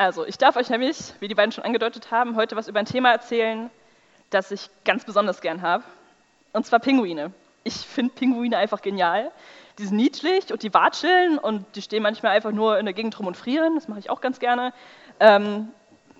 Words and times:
Also, 0.00 0.24
ich 0.24 0.38
darf 0.38 0.56
euch 0.56 0.70
nämlich, 0.70 1.12
wie 1.20 1.28
die 1.28 1.34
beiden 1.34 1.52
schon 1.52 1.62
angedeutet 1.62 2.10
haben, 2.10 2.34
heute 2.34 2.56
was 2.56 2.68
über 2.68 2.78
ein 2.78 2.86
Thema 2.86 3.12
erzählen, 3.12 3.68
das 4.30 4.50
ich 4.50 4.70
ganz 4.82 5.04
besonders 5.04 5.42
gern 5.42 5.60
habe. 5.60 5.84
Und 6.54 6.64
zwar 6.64 6.78
Pinguine. 6.78 7.34
Ich 7.64 7.74
finde 7.74 8.14
Pinguine 8.14 8.56
einfach 8.56 8.80
genial. 8.80 9.30
Die 9.76 9.84
sind 9.84 9.98
niedlich 9.98 10.54
und 10.54 10.62
die 10.62 10.72
watscheln 10.72 11.36
und 11.36 11.66
die 11.76 11.82
stehen 11.82 12.02
manchmal 12.02 12.32
einfach 12.32 12.50
nur 12.50 12.78
in 12.78 12.86
der 12.86 12.94
Gegend 12.94 13.18
rum 13.18 13.26
und 13.26 13.36
frieren. 13.36 13.74
Das 13.74 13.88
mache 13.88 13.98
ich 13.98 14.08
auch 14.08 14.22
ganz 14.22 14.40
gerne. 14.40 14.72
Ähm, 15.20 15.68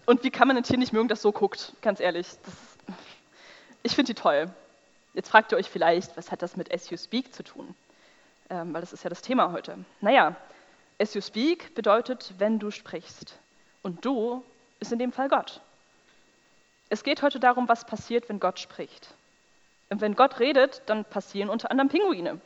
und 0.05 0.25
wie 0.25 0.31
kann 0.31 0.47
man 0.47 0.59
ein 0.59 0.63
Tier 0.63 0.77
nicht 0.77 0.93
mögen, 0.93 1.09
das 1.09 1.23
so 1.23 1.33
guckt? 1.33 1.73
Ganz 1.81 2.01
ehrlich. 2.01 2.27
Das, 2.45 2.97
ich 3.83 3.95
finde 3.95 4.13
die 4.13 4.21
toll. 4.21 4.51
Jetzt 5.15 5.31
fragt 5.31 5.53
ihr 5.53 5.57
euch 5.57 5.71
vielleicht, 5.71 6.19
was 6.19 6.31
hat 6.31 6.43
das 6.43 6.55
mit 6.55 6.71
You 6.91 6.99
Speak 6.99 7.33
zu 7.33 7.43
tun? 7.45 7.75
Ähm, 8.51 8.75
weil 8.75 8.83
das 8.83 8.93
ist 8.93 9.05
ja 9.05 9.09
das 9.09 9.23
Thema 9.23 9.53
heute. 9.53 9.79
Naja, 10.03 10.37
You 10.99 11.23
Speak 11.23 11.75
bedeutet, 11.75 12.35
wenn 12.37 12.59
du 12.59 12.71
sprichst. 12.71 13.39
Und 13.83 14.05
du 14.05 14.45
ist 14.79 14.93
in 14.93 14.99
dem 14.99 15.13
Fall 15.13 15.29
Gott. 15.29 15.61
Es 16.89 17.05
geht 17.05 17.23
heute 17.23 17.41
darum, 17.41 17.69
was 17.69 17.87
passiert, 17.87 18.29
wenn 18.29 18.41
Gott 18.41 18.59
spricht. 18.59 19.15
Und 19.91 20.01
wenn 20.01 20.17
Gott 20.17 20.39
redet, 20.41 20.83
dann 20.87 21.05
passieren 21.05 21.51
unter 21.51 21.71
anderem 21.71 21.89
Pinguine. 21.89 22.41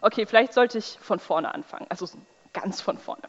Okay, 0.00 0.26
vielleicht 0.26 0.52
sollte 0.52 0.78
ich 0.78 0.98
von 1.00 1.18
vorne 1.18 1.54
anfangen, 1.54 1.86
also 1.88 2.06
ganz 2.52 2.80
von 2.80 2.98
vorne. 2.98 3.28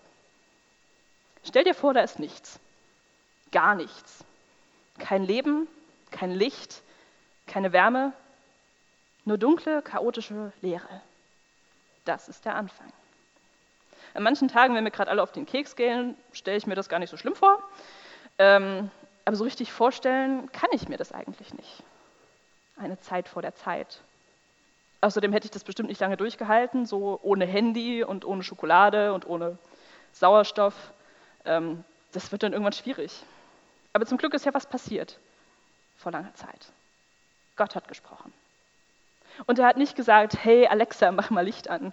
Stell 1.44 1.64
dir 1.64 1.76
vor, 1.76 1.94
da 1.94 2.02
ist 2.02 2.20
nichts. 2.20 2.60
Gar 3.52 3.76
nichts. 3.76 4.24
Kein 4.98 5.24
Leben, 5.24 5.68
kein 6.12 6.32
Licht, 6.32 6.82
keine 7.48 7.72
Wärme, 7.72 8.14
nur 9.26 9.38
dunkle, 9.38 9.82
chaotische 9.82 10.54
Leere. 10.62 11.02
Das 12.06 12.30
ist 12.30 12.46
der 12.46 12.56
Anfang. 12.56 12.92
An 14.16 14.24
manchen 14.24 14.48
Tagen, 14.48 14.76
wenn 14.76 14.86
wir 14.86 14.92
gerade 14.92 15.12
alle 15.12 15.22
auf 15.22 15.34
den 15.34 15.46
Keks 15.46 15.76
gehen, 15.76 16.16
stelle 16.32 16.56
ich 16.56 16.66
mir 16.66 16.76
das 16.76 16.88
gar 16.88 17.00
nicht 17.00 17.10
so 17.10 17.18
schlimm 17.18 17.36
vor. 17.36 17.62
Ähm, 18.38 18.90
aber 19.26 19.36
so 19.36 19.44
richtig 19.44 19.74
vorstellen 19.74 20.50
kann 20.54 20.70
ich 20.72 20.88
mir 20.88 20.96
das 20.98 21.12
eigentlich 21.12 21.54
nicht. 21.54 21.84
Eine 22.78 22.98
Zeit 23.02 23.28
vor 23.28 23.42
der 23.42 23.56
Zeit. 23.56 24.00
Außerdem 25.02 25.34
hätte 25.34 25.46
ich 25.46 25.52
das 25.52 25.66
bestimmt 25.66 25.90
nicht 25.90 26.00
lange 26.00 26.16
durchgehalten, 26.16 26.86
so 26.86 27.20
ohne 27.24 27.46
Handy 27.46 28.06
und 28.06 28.24
ohne 28.24 28.42
Schokolade 28.44 29.14
und 29.14 29.28
ohne 29.28 29.58
Sauerstoff. 30.14 30.74
Ähm, 31.44 31.84
das 32.14 32.32
wird 32.32 32.42
dann 32.42 32.54
irgendwann 32.54 32.72
schwierig. 32.72 33.22
Aber 33.92 34.06
zum 34.06 34.18
Glück 34.18 34.34
ist 34.34 34.46
ja 34.46 34.54
was 34.54 34.66
passiert 34.66 35.20
vor 35.98 36.14
langer 36.14 36.34
Zeit. 36.36 36.72
Gott 37.58 37.76
hat 37.76 37.90
gesprochen. 37.90 38.32
Und 39.46 39.60
er 39.60 39.66
hat 39.66 39.76
nicht 39.76 39.98
gesagt, 39.98 40.38
hey 40.42 40.68
Alexa, 40.68 41.12
mach 41.12 41.32
mal 41.32 41.44
Licht 41.44 41.70
an. 41.70 41.92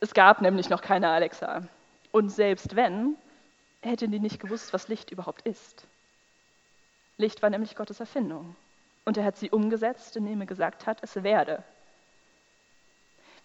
Es 0.00 0.14
gab 0.14 0.40
nämlich 0.40 0.68
noch 0.68 0.82
keine 0.82 1.08
Alexa. 1.08 1.62
Und 2.12 2.30
selbst 2.30 2.76
wenn, 2.76 3.16
hätten 3.82 4.10
die 4.10 4.20
nicht 4.20 4.40
gewusst, 4.40 4.72
was 4.72 4.88
Licht 4.88 5.10
überhaupt 5.10 5.46
ist. 5.46 5.86
Licht 7.16 7.42
war 7.42 7.50
nämlich 7.50 7.76
Gottes 7.76 8.00
Erfindung. 8.00 8.56
Und 9.04 9.16
er 9.16 9.24
hat 9.24 9.36
sie 9.36 9.50
umgesetzt, 9.50 10.16
indem 10.16 10.40
er 10.40 10.46
gesagt 10.46 10.86
hat, 10.86 10.98
es 11.02 11.22
werde. 11.22 11.62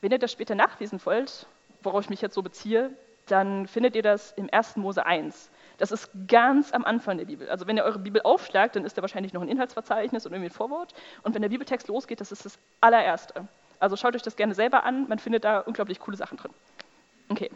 Wenn 0.01 0.11
ihr 0.11 0.19
das 0.19 0.31
später 0.31 0.55
nachlesen 0.55 0.99
wollt, 1.05 1.45
worauf 1.83 2.03
ich 2.03 2.09
mich 2.09 2.21
jetzt 2.21 2.33
so 2.33 2.41
beziehe, 2.41 2.91
dann 3.27 3.67
findet 3.67 3.95
ihr 3.95 4.01
das 4.01 4.31
im 4.33 4.49
1. 4.51 4.77
Mose 4.77 5.05
1. 5.05 5.51
Das 5.77 5.91
ist 5.91 6.09
ganz 6.27 6.73
am 6.73 6.83
Anfang 6.83 7.17
der 7.17 7.25
Bibel. 7.25 7.49
Also 7.49 7.67
wenn 7.67 7.77
ihr 7.77 7.83
eure 7.83 7.99
Bibel 7.99 8.21
aufschlagt, 8.23 8.75
dann 8.75 8.83
ist 8.83 8.97
da 8.97 9.01
wahrscheinlich 9.01 9.33
noch 9.33 9.41
ein 9.41 9.47
Inhaltsverzeichnis 9.47 10.25
und 10.25 10.33
irgendwie 10.33 10.49
ein 10.49 10.53
Vorwort. 10.53 10.93
Und 11.23 11.33
wenn 11.33 11.41
der 11.41 11.49
Bibeltext 11.49 11.87
losgeht, 11.87 12.19
das 12.19 12.31
ist 12.31 12.45
das 12.45 12.59
allererste. 12.81 13.47
Also 13.81 13.95
schaut 13.95 14.15
euch 14.15 14.21
das 14.21 14.35
gerne 14.35 14.53
selber 14.53 14.83
an, 14.83 15.07
man 15.07 15.17
findet 15.17 15.43
da 15.43 15.59
unglaublich 15.59 15.99
coole 15.99 16.15
Sachen 16.15 16.37
drin. 16.37 16.53
Okay. 17.29 17.49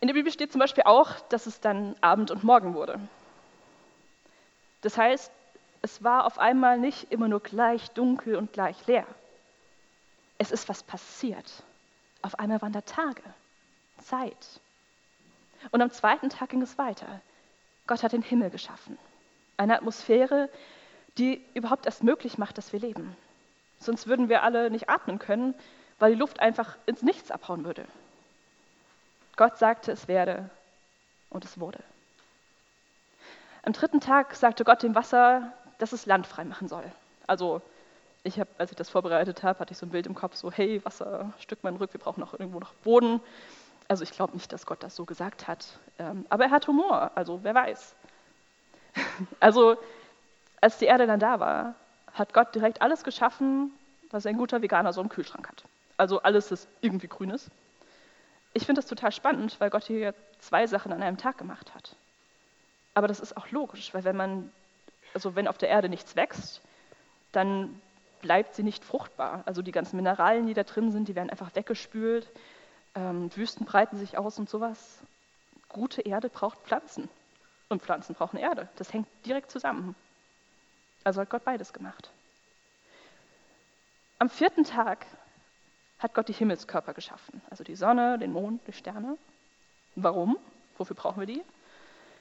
In 0.00 0.08
der 0.08 0.14
Bibel 0.14 0.32
steht 0.32 0.52
zum 0.52 0.58
Beispiel 0.58 0.84
auch, 0.86 1.20
dass 1.28 1.44
es 1.44 1.60
dann 1.60 1.94
Abend 2.00 2.30
und 2.30 2.44
Morgen 2.44 2.72
wurde. 2.72 2.98
Das 4.80 4.96
heißt, 4.96 5.30
es 5.82 6.02
war 6.02 6.24
auf 6.24 6.38
einmal 6.38 6.78
nicht 6.78 7.12
immer 7.12 7.28
nur 7.28 7.40
gleich 7.40 7.90
dunkel 7.90 8.36
und 8.36 8.54
gleich 8.54 8.86
leer. 8.86 9.06
Es 10.38 10.50
ist 10.50 10.66
was 10.70 10.82
passiert. 10.82 11.62
Auf 12.22 12.38
einmal 12.38 12.62
waren 12.62 12.72
da 12.72 12.80
Tage, 12.80 13.22
Zeit. 13.98 14.60
Und 15.72 15.82
am 15.82 15.90
zweiten 15.90 16.30
Tag 16.30 16.50
ging 16.50 16.62
es 16.62 16.78
weiter. 16.78 17.20
Gott 17.86 18.02
hat 18.02 18.12
den 18.12 18.22
Himmel 18.22 18.48
geschaffen. 18.48 18.96
Eine 19.58 19.76
Atmosphäre, 19.76 20.48
die 21.18 21.44
überhaupt 21.52 21.84
erst 21.84 22.02
möglich 22.02 22.38
macht, 22.38 22.56
dass 22.56 22.72
wir 22.72 22.80
leben. 22.80 23.14
Sonst 23.80 24.06
würden 24.06 24.28
wir 24.28 24.42
alle 24.42 24.70
nicht 24.70 24.88
atmen 24.88 25.18
können, 25.18 25.54
weil 25.98 26.12
die 26.12 26.18
Luft 26.18 26.40
einfach 26.40 26.76
ins 26.86 27.02
Nichts 27.02 27.30
abhauen 27.30 27.64
würde. 27.64 27.84
Gott 29.36 29.58
sagte, 29.58 29.92
es 29.92 30.08
werde 30.08 30.50
und 31.30 31.44
es 31.44 31.60
wurde. 31.60 31.78
Am 33.62 33.72
dritten 33.72 34.00
Tag 34.00 34.34
sagte 34.34 34.64
Gott 34.64 34.82
dem 34.82 34.94
Wasser, 34.94 35.52
dass 35.78 35.92
es 35.92 36.06
Land 36.06 36.26
frei 36.26 36.44
machen 36.44 36.68
soll. 36.68 36.84
Also 37.26 37.62
ich 38.24 38.40
habe, 38.40 38.50
als 38.58 38.70
ich 38.70 38.76
das 38.76 38.90
vorbereitet 38.90 39.42
habe, 39.42 39.58
hatte 39.60 39.72
ich 39.72 39.78
so 39.78 39.86
ein 39.86 39.90
Bild 39.90 40.06
im 40.06 40.14
Kopf, 40.14 40.34
so 40.34 40.50
hey, 40.50 40.84
Wasser, 40.84 41.32
Stück 41.38 41.62
mal 41.62 41.74
rück, 41.76 41.92
wir 41.92 42.00
brauchen 42.00 42.20
noch 42.20 42.32
irgendwo 42.32 42.58
noch 42.58 42.72
Boden. 42.84 43.20
Also 43.86 44.02
ich 44.02 44.10
glaube 44.10 44.34
nicht, 44.34 44.52
dass 44.52 44.66
Gott 44.66 44.82
das 44.82 44.96
so 44.96 45.04
gesagt 45.04 45.48
hat. 45.48 45.78
Ähm, 45.98 46.26
aber 46.28 46.44
er 46.44 46.50
hat 46.50 46.66
Humor, 46.66 47.12
also 47.14 47.40
wer 47.42 47.54
weiß. 47.54 47.94
Also 49.40 49.76
als 50.60 50.78
die 50.78 50.86
Erde 50.86 51.06
dann 51.06 51.20
da 51.20 51.38
war, 51.38 51.74
hat 52.18 52.34
Gott 52.34 52.54
direkt 52.54 52.82
alles 52.82 53.04
geschaffen, 53.04 53.72
was 54.10 54.26
ein 54.26 54.36
guter 54.36 54.62
Veganer 54.62 54.92
so 54.92 55.00
im 55.00 55.08
Kühlschrank 55.08 55.48
hat. 55.48 55.64
Also 55.96 56.22
alles, 56.22 56.48
das 56.48 56.68
irgendwie 56.80 57.08
grün 57.08 57.30
ist. 57.30 57.50
Ich 58.54 58.66
finde 58.66 58.80
das 58.80 58.88
total 58.88 59.12
spannend, 59.12 59.60
weil 59.60 59.70
Gott 59.70 59.84
hier 59.84 60.14
zwei 60.38 60.66
Sachen 60.66 60.92
an 60.92 61.02
einem 61.02 61.16
Tag 61.16 61.38
gemacht 61.38 61.74
hat. 61.74 61.96
Aber 62.94 63.08
das 63.08 63.20
ist 63.20 63.36
auch 63.36 63.50
logisch, 63.50 63.92
weil 63.94 64.04
wenn 64.04 64.16
man, 64.16 64.50
also 65.14 65.36
wenn 65.36 65.48
auf 65.48 65.58
der 65.58 65.68
Erde 65.68 65.88
nichts 65.88 66.16
wächst, 66.16 66.62
dann 67.32 67.80
bleibt 68.20 68.54
sie 68.54 68.62
nicht 68.62 68.84
fruchtbar. 68.84 69.42
Also 69.46 69.62
die 69.62 69.72
ganzen 69.72 69.96
Mineralien, 69.96 70.46
die 70.46 70.54
da 70.54 70.64
drin 70.64 70.90
sind, 70.90 71.08
die 71.08 71.14
werden 71.14 71.30
einfach 71.30 71.54
weggespült. 71.54 72.28
Ähm, 72.94 73.30
Wüsten 73.36 73.66
breiten 73.66 73.96
sich 73.96 74.18
aus 74.18 74.38
und 74.38 74.48
sowas. 74.48 75.00
Gute 75.68 76.00
Erde 76.02 76.28
braucht 76.28 76.58
Pflanzen 76.60 77.08
und 77.68 77.82
Pflanzen 77.82 78.14
brauchen 78.14 78.38
Erde. 78.38 78.68
Das 78.76 78.92
hängt 78.92 79.06
direkt 79.26 79.50
zusammen. 79.50 79.94
Also 81.08 81.22
hat 81.22 81.30
Gott 81.30 81.42
beides 81.42 81.72
gemacht. 81.72 82.10
Am 84.18 84.28
vierten 84.28 84.64
Tag 84.64 85.06
hat 85.98 86.12
Gott 86.12 86.28
die 86.28 86.34
Himmelskörper 86.34 86.92
geschaffen, 86.92 87.40
also 87.48 87.64
die 87.64 87.76
Sonne, 87.76 88.18
den 88.18 88.30
Mond, 88.30 88.60
die 88.66 88.74
Sterne. 88.74 89.16
Warum? 89.94 90.36
Wofür 90.76 90.94
brauchen 90.94 91.18
wir 91.20 91.26
die? 91.26 91.42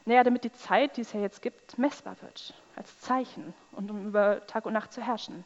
Naja, 0.05 0.23
damit 0.23 0.45
die 0.45 0.53
Zeit, 0.53 0.95
die 0.95 1.01
es 1.01 1.11
ja 1.11 1.19
jetzt 1.19 1.41
gibt, 1.41 1.77
messbar 1.77 2.15
wird, 2.21 2.53
als 2.77 2.97
Zeichen 3.01 3.53
und 3.73 3.91
um 3.91 4.07
über 4.07 4.47
Tag 4.47 4.65
und 4.65 4.71
Nacht 4.71 4.93
zu 4.93 5.01
herrschen. 5.01 5.43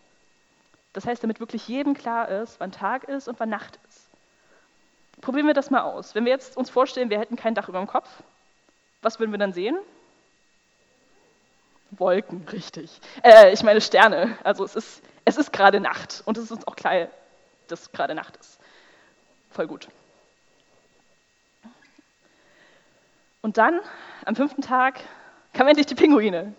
Das 0.94 1.08
heißt, 1.08 1.24
damit 1.24 1.40
wirklich 1.40 1.68
jedem 1.68 1.96
klar 1.96 2.30
ist, 2.30 2.60
wann 2.60 2.72
Tag 2.72 3.06
ist 3.06 3.28
und 3.28 3.40
wann 3.40 3.50
Nacht 3.50 3.80
ist. 3.90 4.08
Probieren 5.20 5.48
wir 5.48 5.56
das 5.56 5.72
mal 5.72 5.82
aus. 5.82 6.14
Wenn 6.14 6.26
wir 6.26 6.32
jetzt 6.32 6.58
uns 6.58 6.70
vorstellen, 6.70 7.10
wir 7.10 7.18
hätten 7.18 7.38
kein 7.38 7.56
Dach 7.56 7.70
über 7.70 7.80
dem 7.80 7.88
Kopf, 7.88 8.08
was 9.02 9.18
würden 9.18 9.32
wir 9.32 9.40
dann 9.40 9.52
sehen? 9.52 9.80
Wolken, 11.92 12.46
richtig. 12.52 13.00
Äh, 13.24 13.54
ich 13.54 13.64
meine 13.64 13.82
Sterne. 13.82 14.38
Also 14.44 14.64
es 14.64 14.76
ist, 14.76 15.04
es 15.26 15.38
ist 15.38 15.52
gerade 15.54 15.80
Nacht 15.80 16.24
und 16.26 16.38
es 16.38 16.46
ist 16.46 16.52
uns 16.52 16.68
auch 16.68 16.76
klar, 16.76 17.08
dass 17.68 17.92
gerade 17.92 18.16
Nacht 18.16 18.38
ist. 18.38 18.60
Voll 19.52 19.68
gut. 19.68 19.88
Und 23.42 23.58
dann, 23.58 23.80
am 24.26 24.36
fünften 24.36 24.62
Tag, 24.62 25.00
kamen 25.54 25.70
endlich 25.70 25.88
die 25.88 25.96
Pinguine. 25.96 26.54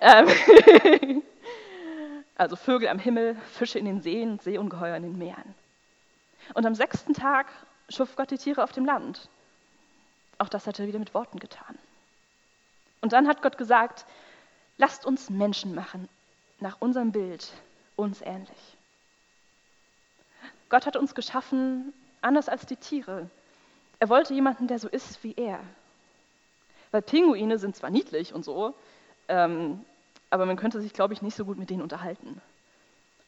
Ähm 0.00 0.28
also 2.36 2.56
Vögel 2.56 2.88
am 2.88 2.98
Himmel, 2.98 3.36
Fische 3.52 3.78
in 3.78 3.84
den 3.84 4.02
Seen, 4.02 4.38
Seeungeheuer 4.40 4.96
in 4.96 5.04
den 5.04 5.18
Meeren. 5.18 5.54
Und 6.54 6.66
am 6.66 6.74
sechsten 6.74 7.14
Tag 7.14 7.46
schuf 7.88 8.16
Gott 8.16 8.30
die 8.30 8.38
Tiere 8.38 8.62
auf 8.62 8.72
dem 8.72 8.84
Land. 8.84 9.28
Auch 10.38 10.48
das 10.48 10.66
hat 10.66 10.78
er 10.78 10.86
wieder 10.86 10.98
mit 10.98 11.14
Worten 11.14 11.38
getan. 11.38 11.78
Und 13.06 13.12
dann 13.12 13.28
hat 13.28 13.40
Gott 13.40 13.56
gesagt, 13.56 14.04
lasst 14.78 15.06
uns 15.06 15.30
Menschen 15.30 15.76
machen, 15.76 16.08
nach 16.58 16.80
unserem 16.80 17.12
Bild, 17.12 17.52
uns 17.94 18.20
ähnlich. 18.20 18.76
Gott 20.70 20.86
hat 20.86 20.96
uns 20.96 21.14
geschaffen, 21.14 21.92
anders 22.20 22.48
als 22.48 22.66
die 22.66 22.74
Tiere. 22.74 23.30
Er 24.00 24.08
wollte 24.08 24.34
jemanden, 24.34 24.66
der 24.66 24.80
so 24.80 24.88
ist 24.88 25.22
wie 25.22 25.34
er. 25.36 25.60
Weil 26.90 27.00
Pinguine 27.00 27.60
sind 27.60 27.76
zwar 27.76 27.90
niedlich 27.90 28.34
und 28.34 28.44
so, 28.44 28.74
ähm, 29.28 29.84
aber 30.30 30.44
man 30.44 30.56
könnte 30.56 30.80
sich, 30.80 30.92
glaube 30.92 31.14
ich, 31.14 31.22
nicht 31.22 31.36
so 31.36 31.44
gut 31.44 31.58
mit 31.58 31.70
denen 31.70 31.82
unterhalten. 31.82 32.42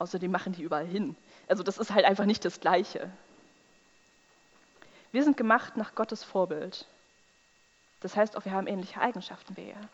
Außerdem 0.00 0.32
machen 0.32 0.54
die 0.54 0.64
überall 0.64 0.86
hin. 0.86 1.14
Also 1.46 1.62
das 1.62 1.78
ist 1.78 1.92
halt 1.92 2.04
einfach 2.04 2.24
nicht 2.24 2.44
das 2.44 2.58
Gleiche. 2.58 3.08
Wir 5.12 5.22
sind 5.22 5.36
gemacht 5.36 5.76
nach 5.76 5.94
Gottes 5.94 6.24
Vorbild. 6.24 6.84
Das 8.00 8.16
heißt 8.16 8.36
auch, 8.36 8.44
wir 8.44 8.52
haben 8.52 8.66
ähnliche 8.66 9.00
Eigenschaften 9.00 9.56
wie 9.56 9.70
er. 9.70 9.88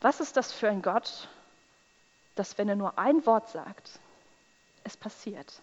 Was 0.00 0.20
ist 0.20 0.36
das 0.36 0.52
für 0.52 0.68
ein 0.68 0.82
Gott, 0.82 1.28
dass 2.34 2.58
wenn 2.58 2.68
er 2.68 2.76
nur 2.76 2.98
ein 2.98 3.24
Wort 3.24 3.48
sagt, 3.48 3.98
es 4.84 4.96
passiert? 4.96 5.62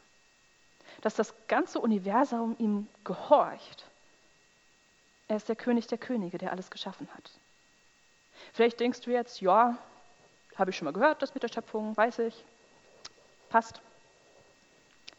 dass 1.01 1.15
das 1.15 1.33
ganze 1.47 1.79
Universum 1.79 2.55
ihm 2.59 2.87
gehorcht. 3.03 3.85
Er 5.27 5.37
ist 5.37 5.47
der 5.47 5.55
König 5.55 5.87
der 5.87 5.97
Könige, 5.97 6.37
der 6.37 6.51
alles 6.51 6.69
geschaffen 6.69 7.07
hat. 7.15 7.31
Vielleicht 8.53 8.79
denkst 8.79 9.01
du 9.01 9.11
jetzt, 9.11 9.39
ja, 9.41 9.77
habe 10.55 10.71
ich 10.71 10.77
schon 10.77 10.85
mal 10.85 10.93
gehört, 10.93 11.21
das 11.21 11.33
mit 11.33 11.43
der 11.43 11.47
Schöpfung, 11.47 11.95
weiß 11.95 12.19
ich, 12.19 12.43
passt. 13.49 13.81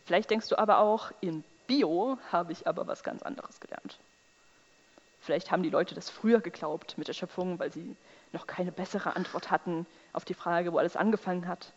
Vielleicht 0.05 0.31
denkst 0.31 0.49
du 0.49 0.59
aber 0.59 0.79
auch, 0.79 1.13
in 1.21 1.45
Bio 1.67 2.19
habe 2.31 2.53
ich 2.53 2.67
aber 2.67 2.87
was 2.87 3.03
ganz 3.03 3.23
anderes 3.23 3.61
gelernt. 3.61 3.99
Vielleicht 5.21 5.51
haben 5.51 5.63
die 5.63 5.71
Leute 5.71 5.95
das 5.95 6.11
früher 6.11 6.41
geglaubt 6.41 6.99
mit 6.99 7.07
der 7.07 7.13
Schöpfung, 7.13 7.59
weil 7.59 7.73
sie 7.73 7.97
noch 8.33 8.47
keine 8.47 8.73
bessere 8.73 9.15
Antwort 9.15 9.51
hatten 9.51 9.87
auf 10.13 10.25
die 10.25 10.35
Frage, 10.35 10.73
wo 10.73 10.79
alles 10.79 10.97
angefangen 10.97 11.47
hat. 11.47 11.73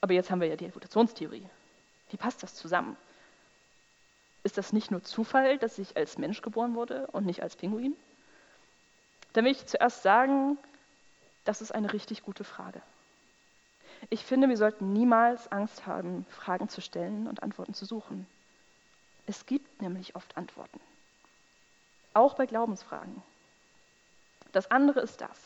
Aber 0.00 0.12
jetzt 0.12 0.30
haben 0.30 0.40
wir 0.40 0.48
ja 0.48 0.56
die 0.56 0.66
Evolutionstheorie. 0.66 1.48
Wie 2.10 2.16
passt 2.16 2.42
das 2.42 2.54
zusammen? 2.54 2.96
Ist 4.42 4.58
das 4.58 4.72
nicht 4.72 4.90
nur 4.90 5.02
Zufall, 5.02 5.58
dass 5.58 5.78
ich 5.78 5.96
als 5.96 6.18
Mensch 6.18 6.42
geboren 6.42 6.74
wurde 6.74 7.06
und 7.08 7.26
nicht 7.26 7.42
als 7.42 7.54
Pinguin? 7.54 7.94
Dann 9.32 9.44
will 9.44 9.52
ich 9.52 9.66
zuerst 9.66 10.02
sagen, 10.02 10.58
das 11.44 11.60
ist 11.60 11.72
eine 11.72 11.92
richtig 11.92 12.22
gute 12.22 12.44
Frage. 12.44 12.80
Ich 14.10 14.24
finde, 14.24 14.48
wir 14.48 14.56
sollten 14.56 14.92
niemals 14.92 15.50
Angst 15.52 15.86
haben, 15.86 16.24
Fragen 16.30 16.68
zu 16.68 16.80
stellen 16.80 17.26
und 17.26 17.42
Antworten 17.42 17.74
zu 17.74 17.84
suchen. 17.84 18.26
Es 19.28 19.44
gibt 19.44 19.82
nämlich 19.82 20.16
oft 20.16 20.38
Antworten. 20.38 20.80
Auch 22.14 22.34
bei 22.34 22.46
Glaubensfragen. 22.46 23.22
Das 24.52 24.70
andere 24.70 25.00
ist 25.00 25.20
das. 25.20 25.38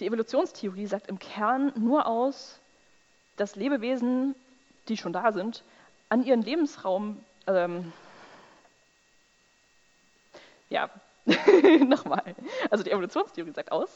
Die 0.00 0.06
Evolutionstheorie 0.06 0.86
sagt 0.86 1.08
im 1.08 1.18
Kern 1.18 1.74
nur 1.76 2.06
aus, 2.06 2.58
dass 3.36 3.54
Lebewesen, 3.54 4.34
die 4.88 4.96
schon 4.96 5.12
da 5.12 5.30
sind, 5.32 5.62
an 6.08 6.24
ihren 6.24 6.40
Lebensraum, 6.40 7.22
ähm, 7.46 7.92
ja, 10.70 10.88
nochmal. 11.84 12.34
Also 12.70 12.82
die 12.82 12.92
Evolutionstheorie 12.92 13.52
sagt 13.52 13.72
aus, 13.72 13.90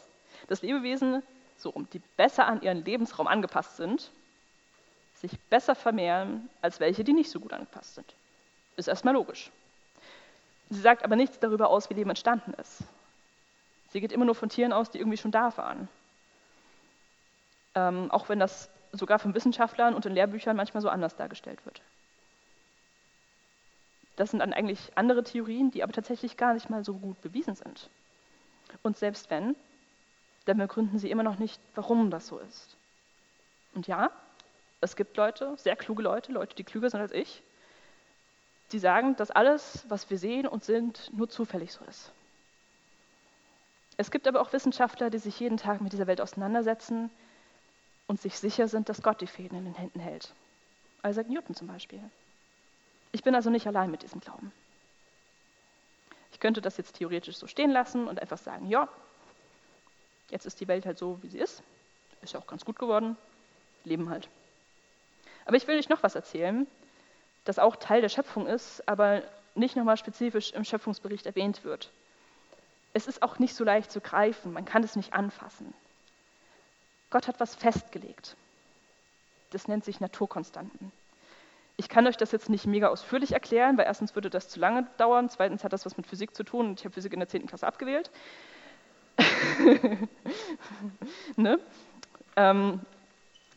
dass 0.49 0.61
Lebewesen, 0.61 1.23
so 1.57 1.71
rum, 1.71 1.89
die 1.95 2.03
besser 2.19 2.47
an 2.47 2.61
ihren 2.61 2.85
Lebensraum 2.85 3.29
angepasst 3.29 3.79
sind, 3.79 4.13
sich 5.15 5.41
besser 5.49 5.75
vermehren 5.75 6.51
als 6.61 6.81
welche, 6.81 7.03
die 7.03 7.15
nicht 7.15 7.31
so 7.31 7.41
gut 7.41 7.55
angepasst 7.55 7.95
sind. 7.95 8.15
Ist 8.77 8.89
erstmal 8.89 9.15
logisch. 9.15 9.51
Sie 10.71 10.81
sagt 10.81 11.05
aber 11.05 11.17
nichts 11.17 11.39
darüber 11.39 11.69
aus, 11.69 11.89
wie 11.91 11.95
Leben 11.95 12.11
entstanden 12.11 12.53
ist. 12.55 12.83
Sie 13.91 14.01
geht 14.01 14.13
immer 14.13 14.25
nur 14.25 14.35
von 14.35 14.49
Tieren 14.49 14.73
aus, 14.73 14.91
die 14.91 14.99
irgendwie 14.99 15.17
schon 15.17 15.31
da 15.31 15.57
waren. 15.57 15.89
Ähm, 17.75 18.11
auch 18.11 18.29
wenn 18.29 18.39
das 18.39 18.69
sogar 18.93 19.19
von 19.19 19.35
Wissenschaftlern 19.35 19.95
und 19.95 20.07
in 20.07 20.13
Lehrbüchern 20.13 20.57
manchmal 20.57 20.83
so 20.83 20.89
anders 20.89 21.17
dargestellt 21.17 21.65
wird. 21.65 21.81
Das 24.17 24.31
sind 24.31 24.41
dann 24.41 24.53
eigentlich 24.53 24.93
andere 24.95 25.23
Theorien, 25.23 25.71
die 25.71 25.83
aber 25.83 25.93
tatsächlich 25.93 26.37
gar 26.37 26.55
nicht 26.55 26.71
mal 26.71 26.85
so 26.85 26.95
gut 26.95 27.21
bewiesen 27.21 27.55
sind. 27.55 27.91
Und 28.83 28.97
selbst 28.97 29.31
wenn, 29.31 29.55
dann 30.47 30.59
begründen 30.59 30.99
sie 30.99 31.11
immer 31.11 31.23
noch 31.23 31.39
nicht, 31.39 31.61
warum 31.75 32.11
das 32.11 32.27
so 32.27 32.39
ist. 32.39 32.77
Und 33.75 33.87
ja, 33.87 34.11
es 34.81 34.97
gibt 34.97 35.17
Leute, 35.17 35.55
sehr 35.59 35.77
kluge 35.77 36.03
Leute, 36.03 36.33
Leute, 36.33 36.57
die 36.57 36.65
klüger 36.65 36.89
sind 36.89 37.01
als 37.01 37.13
ich, 37.13 37.43
die 38.73 38.79
sagen, 38.79 39.17
dass 39.17 39.31
alles, 39.31 39.85
was 39.89 40.11
wir 40.11 40.19
sehen 40.19 40.47
und 40.47 40.65
sind, 40.65 41.11
nur 41.13 41.29
zufällig 41.29 41.73
so 41.73 41.85
ist. 41.85 42.11
Es 43.97 44.11
gibt 44.11 44.29
aber 44.29 44.41
auch 44.41 44.53
Wissenschaftler, 44.53 45.09
die 45.09 45.19
sich 45.19 45.39
jeden 45.41 45.57
Tag 45.57 45.81
mit 45.81 45.93
dieser 45.93 46.07
Welt 46.07 46.21
auseinandersetzen 46.21 47.11
und 48.07 48.21
sich 48.21 48.39
sicher 48.39 48.69
sind, 48.69 48.89
dass 48.89 49.03
Gott 49.03 49.21
die 49.21 49.27
Fäden 49.27 49.57
in 49.57 49.65
den 49.65 49.75
Händen 49.75 50.01
hält. 50.01 50.35
Isaac 51.05 51.29
Newton 51.29 51.55
zum 51.55 51.69
Beispiel. 51.69 52.01
Ich 53.13 53.23
bin 53.23 53.35
also 53.35 53.49
nicht 53.49 53.67
allein 53.67 53.91
mit 53.91 54.03
diesem 54.03 54.21
Glauben. 54.21 54.53
Ich 56.33 56.41
könnte 56.41 56.61
das 56.61 56.77
jetzt 56.77 56.97
theoretisch 56.97 57.39
so 57.39 57.47
stehen 57.47 57.71
lassen 57.71 58.09
und 58.09 58.21
einfach 58.21 58.39
sagen, 58.39 58.69
ja, 58.69 58.89
jetzt 60.31 60.45
ist 60.45 60.61
die 60.61 60.69
Welt 60.69 60.85
halt 60.85 60.99
so, 60.99 61.19
wie 61.23 61.29
sie 61.29 61.39
ist. 61.39 61.63
Ist 62.21 62.35
ja 62.35 62.41
auch 62.41 62.47
ganz 62.47 62.65
gut 62.65 62.79
geworden. 62.79 63.17
Leben 63.85 64.11
halt. 64.11 64.29
Aber 65.47 65.57
ich 65.57 65.67
will 65.67 65.79
euch 65.79 65.89
noch 65.89 66.03
was 66.03 66.15
erzählen, 66.15 66.67
das 67.47 67.59
auch 67.59 67.77
Teil 67.77 68.03
der 68.03 68.09
Schöpfung 68.11 68.47
ist, 68.47 68.87
aber 68.87 69.23
nicht 69.55 69.77
nochmal 69.77 69.97
spezifisch 69.97 70.53
im 70.53 70.65
Schöpfungsbericht 70.65 71.25
erwähnt 71.25 71.65
wird. 71.65 71.91
Es 72.93 73.07
ist 73.07 73.23
auch 73.23 73.39
nicht 73.39 73.55
so 73.55 73.65
leicht 73.65 73.91
zu 73.91 74.01
greifen, 74.01 74.53
man 74.53 74.65
kann 74.65 74.83
es 74.83 74.97
nicht 74.97 75.15
anfassen. 75.15 75.73
Gott 77.11 77.29
hat 77.29 77.41
was 77.41 77.55
festgelegt. 77.55 78.37
Das 79.51 79.69
nennt 79.69 79.85
sich 79.85 80.01
Naturkonstanten. 80.01 80.93
Ich 81.77 81.89
kann 81.89 82.07
euch 82.07 82.17
das 82.17 82.33
jetzt 82.33 82.49
nicht 82.49 82.67
mega 82.67 82.89
ausführlich 82.89 83.33
erklären, 83.33 83.79
weil 83.79 83.85
erstens 83.87 84.15
würde 84.15 84.31
das 84.31 84.49
zu 84.49 84.59
lange 84.59 84.87
dauern, 84.97 85.29
zweitens 85.29 85.63
hat 85.63 85.73
das 85.73 85.87
was 85.87 85.97
mit 85.97 86.07
Physik 86.07 86.35
zu 86.35 86.43
tun 86.43 86.67
und 86.69 86.81
ich 86.81 86.85
habe 86.85 86.95
Physik 86.95 87.13
in 87.13 87.21
der 87.21 87.29
10. 87.29 87.47
Klasse 87.47 87.67
abgewählt. 87.67 88.11
ne? 91.37 91.61
ähm, 92.35 92.81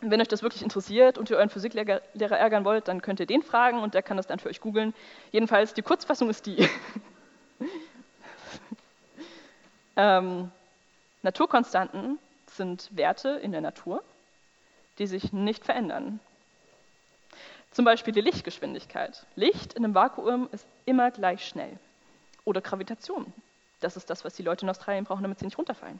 wenn 0.01 0.21
euch 0.21 0.27
das 0.27 0.43
wirklich 0.43 0.63
interessiert 0.63 1.17
und 1.17 1.29
ihr 1.29 1.37
euren 1.37 1.49
Physiklehrer 1.49 2.01
ärgern 2.15 2.65
wollt, 2.65 2.87
dann 2.87 3.01
könnt 3.01 3.19
ihr 3.19 3.25
den 3.25 3.43
fragen 3.43 3.79
und 3.79 3.93
der 3.93 4.01
kann 4.01 4.17
das 4.17 4.27
dann 4.27 4.39
für 4.39 4.49
euch 4.49 4.61
googeln. 4.61 4.93
Jedenfalls, 5.31 5.73
die 5.73 5.81
Kurzfassung 5.81 6.29
ist 6.29 6.45
die. 6.45 6.67
ähm, 9.97 10.51
Naturkonstanten 11.21 12.17
sind 12.47 12.89
Werte 12.95 13.29
in 13.29 13.51
der 13.51 13.61
Natur, 13.61 14.03
die 14.99 15.07
sich 15.07 15.33
nicht 15.33 15.65
verändern. 15.65 16.19
Zum 17.71 17.85
Beispiel 17.85 18.13
die 18.13 18.21
Lichtgeschwindigkeit. 18.21 19.25
Licht 19.35 19.73
in 19.73 19.83
einem 19.83 19.93
Vakuum 19.95 20.49
ist 20.51 20.65
immer 20.85 21.11
gleich 21.11 21.45
schnell. 21.45 21.77
Oder 22.45 22.61
Gravitation. 22.61 23.31
Das 23.79 23.95
ist 23.95 24.09
das, 24.09 24.25
was 24.25 24.33
die 24.33 24.43
Leute 24.43 24.65
in 24.65 24.69
Australien 24.69 25.05
brauchen, 25.05 25.21
damit 25.21 25.39
sie 25.39 25.45
nicht 25.45 25.57
runterfallen. 25.57 25.99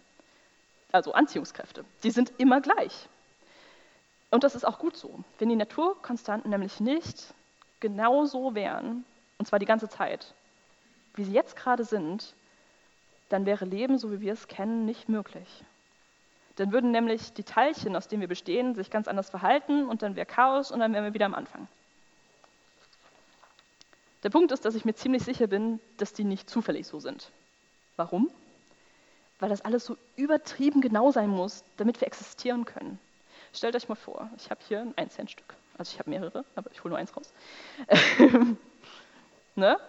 Also 0.92 1.14
Anziehungskräfte. 1.14 1.86
Die 2.04 2.12
sind 2.12 2.34
immer 2.38 2.62
gleich. 2.62 3.08
Und 4.32 4.44
das 4.44 4.56
ist 4.56 4.66
auch 4.66 4.80
gut 4.80 4.96
so. 4.96 5.24
Wenn 5.40 5.50
die 5.50 5.56
Naturkonstanten 5.56 6.52
nämlich 6.52 6.80
nicht 6.80 7.34
genau 7.80 8.26
so 8.26 8.54
wären, 8.56 9.06
und 9.38 9.48
zwar 9.48 9.60
die 9.60 9.66
ganze 9.66 9.90
Zeit, 9.90 10.34
wie 11.16 11.24
sie 11.24 11.34
jetzt 11.34 11.56
gerade 11.56 11.84
sind, 11.84 12.36
dann 13.30 13.46
wäre 13.46 13.66
Leben, 13.66 13.98
so 13.98 14.12
wie 14.12 14.22
wir 14.22 14.34
es 14.34 14.48
kennen, 14.48 14.86
nicht 14.86 15.10
möglich. 15.10 15.48
Dann 16.56 16.72
würden 16.72 16.92
nämlich 16.92 17.34
die 17.34 17.44
Teilchen, 17.44 17.96
aus 17.96 18.08
denen 18.08 18.22
wir 18.22 18.28
bestehen, 18.28 18.76
sich 18.76 18.90
ganz 18.90 19.08
anders 19.08 19.30
verhalten 19.30 19.86
und 19.86 20.02
dann 20.02 20.16
wäre 20.16 20.26
Chaos 20.26 20.72
und 20.72 20.80
dann 20.80 20.94
wären 20.94 21.06
wir 21.06 21.14
wieder 21.14 21.26
am 21.26 21.36
Anfang. 21.36 21.68
Der 24.24 24.30
Punkt 24.30 24.52
ist, 24.52 24.66
dass 24.66 24.76
ich 24.76 24.84
mir 24.84 24.94
ziemlich 24.94 25.24
sicher 25.24 25.48
bin, 25.48 25.80
dass 25.98 26.12
die 26.12 26.26
nicht 26.26 26.50
zufällig 26.50 26.86
so 26.86 27.00
sind. 27.00 27.32
Warum? 27.96 28.30
Weil 29.40 29.50
das 29.50 29.62
alles 29.62 29.86
so 29.86 29.96
übertrieben 30.18 30.82
genau 30.82 31.12
sein 31.12 31.30
muss, 31.30 31.64
damit 31.78 32.02
wir 32.02 32.08
existieren 32.08 32.66
können. 32.66 33.00
Stellt 33.54 33.76
euch 33.76 33.90
mal 33.90 33.96
vor, 33.96 34.30
ich 34.38 34.50
habe 34.50 34.62
hier 34.68 34.82
ein 34.82 34.94
1 34.98 35.14
Cent 35.14 35.32
Stück. 35.32 35.56
Also 35.78 35.94
ich 35.94 36.00
habe 36.00 36.10
mehrere, 36.10 36.44
aber 36.56 36.70
ich 36.72 36.84
hole 36.84 36.90
nur 36.90 37.00
eins 37.00 37.16
raus. 37.16 37.32
ne? 39.56 39.80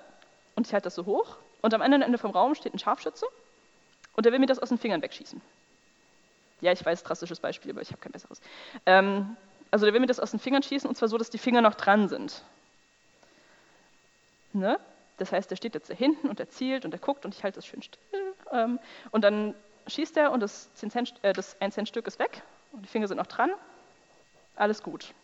Und 0.55 0.67
ich 0.67 0.73
halte 0.73 0.85
das 0.85 0.95
so 0.95 1.05
hoch. 1.05 1.37
Und 1.63 1.75
am 1.75 1.83
anderen 1.83 2.03
Ende 2.03 2.17
vom 2.17 2.31
Raum 2.31 2.55
steht 2.55 2.73
ein 2.73 2.79
Scharfschütze 2.79 3.27
und 4.15 4.25
der 4.25 4.33
will 4.33 4.39
mir 4.39 4.47
das 4.47 4.59
aus 4.59 4.71
den 4.71 4.79
Fingern 4.79 5.03
wegschießen. 5.03 5.41
Ja, 6.61 6.73
ich 6.73 6.85
weiß, 6.85 7.03
drastisches 7.03 7.41
Beispiel, 7.41 7.71
aber 7.73 7.83
ich 7.83 7.91
habe 7.91 8.01
kein 8.01 8.13
besseres. 8.13 8.41
Ähm, 8.87 9.37
also 9.71 9.85
der 9.85 9.93
will 9.93 10.01
mir 10.01 10.07
das 10.07 10.21
aus 10.21 10.31
den 10.31 10.41
Fingern 10.41 10.63
schießen 10.63 10.89
und 10.89 10.97
zwar 10.97 11.09
so, 11.09 11.19
dass 11.19 11.31
die 11.31 11.39
Finger 11.39 11.61
noch 11.61 11.75
dran 11.75 12.09
sind. 12.09 12.45
Ne? 14.53 14.79
Das 15.19 15.33
heißt, 15.33 15.51
der 15.51 15.57
steht 15.57 15.75
jetzt 15.75 15.91
da 15.91 15.95
hinten 15.95 16.29
und 16.29 16.41
er 16.41 16.49
zielt 16.49 16.85
und 16.85 16.95
er 16.95 16.99
guckt 16.99 17.25
und 17.25 17.35
ich 17.35 17.45
halte 17.45 17.57
das 17.57 17.67
schön 17.67 17.83
still. 17.83 18.35
Ähm, 18.53 18.79
und 19.11 19.23
dann 19.23 19.55
schießt 19.87 20.17
er 20.17 20.33
und 20.33 20.41
das, 20.41 20.73
10 20.75 20.91
Cent, 20.91 21.15
äh, 21.23 21.33
das 21.33 21.61
1 21.61 21.75
Cent 21.75 21.89
Stück 21.89 22.07
ist 22.07 22.19
weg 22.19 22.43
und 22.73 22.83
die 22.83 22.89
Finger 22.89 23.09
sind 23.09 23.17
noch 23.17 23.27
dran, 23.27 23.51
alles 24.57 24.83
gut. 24.83 25.15